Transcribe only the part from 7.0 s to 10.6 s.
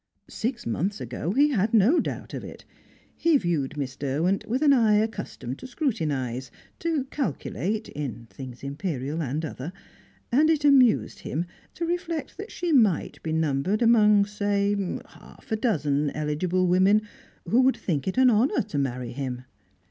calculate (in things Imperial and other), and